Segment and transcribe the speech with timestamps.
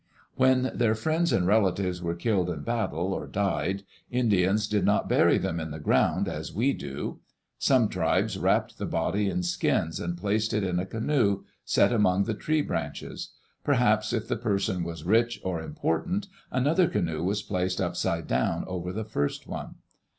[0.33, 5.37] When their friends and relatives were killed in battle, or died, Indians did not bury
[5.37, 7.19] them in the ground as we do.
[7.59, 12.25] Some tribes wrapped the body in skins, and placed it in a canoe, set among
[12.37, 13.33] tree branches;
[13.63, 18.91] perhaps, if the person was rich or important, another canoe was placed upside down over
[18.91, 19.75] the first one.